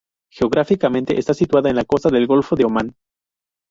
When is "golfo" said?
2.25-2.55